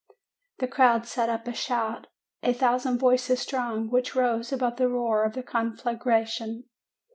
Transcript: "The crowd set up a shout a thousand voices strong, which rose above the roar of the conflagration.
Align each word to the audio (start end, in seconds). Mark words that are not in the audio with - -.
"The 0.57 0.67
crowd 0.67 1.05
set 1.05 1.29
up 1.29 1.47
a 1.47 1.53
shout 1.53 2.07
a 2.41 2.53
thousand 2.53 2.97
voices 2.97 3.39
strong, 3.41 3.87
which 3.91 4.15
rose 4.15 4.51
above 4.51 4.77
the 4.77 4.89
roar 4.89 5.23
of 5.23 5.33
the 5.33 5.43
conflagration. 5.43 6.63